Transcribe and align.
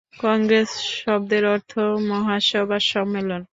কংগ্রেস 0.19 0.69
শব্দের 0.99 1.43
অর্থ 1.45 1.71
"মহাসভা, 2.09 2.77
সম্মেলন"। 2.91 3.41